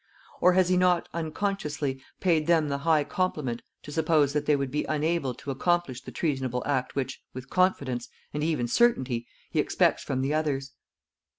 [0.39, 4.71] Or, has he not, unconsciously, paid them the high compliment to suppose that they would
[4.71, 10.01] be unable to accomplish the treasonable act which, with confidence, and even certainty, he expects
[10.03, 10.71] from the others.